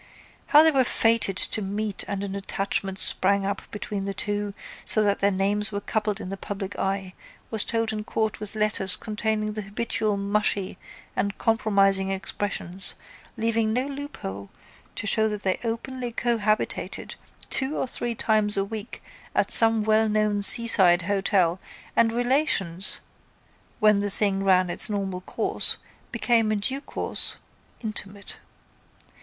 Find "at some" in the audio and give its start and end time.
19.35-19.83